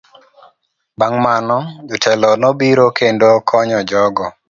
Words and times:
Bang' 0.99 1.19
mano, 1.25 1.57
jotelo 1.87 2.29
nobiro 2.41 2.85
kendo 2.99 3.27
konyo 3.49 3.79
jogo. 3.89 4.25